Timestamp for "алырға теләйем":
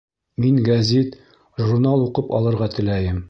2.41-3.19